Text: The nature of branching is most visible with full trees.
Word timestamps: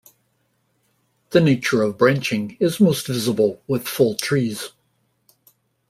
The 1.29 1.39
nature 1.39 1.83
of 1.83 1.99
branching 1.99 2.57
is 2.59 2.79
most 2.79 3.05
visible 3.05 3.61
with 3.67 3.87
full 3.87 4.15
trees. 4.15 4.69